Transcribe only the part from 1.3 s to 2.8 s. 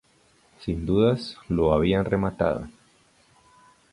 lo habían rematado".